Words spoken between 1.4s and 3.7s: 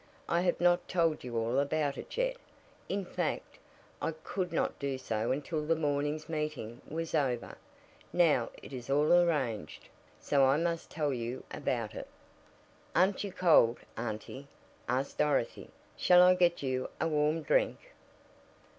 about it yet; in fact,